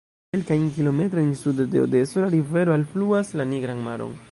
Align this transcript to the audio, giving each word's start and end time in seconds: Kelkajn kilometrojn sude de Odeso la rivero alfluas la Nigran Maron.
Kelkajn 0.35 0.63
kilometrojn 0.77 1.27
sude 1.41 1.67
de 1.75 1.83
Odeso 1.83 2.25
la 2.25 2.31
rivero 2.37 2.77
alfluas 2.79 3.33
la 3.41 3.49
Nigran 3.53 3.87
Maron. 3.89 4.17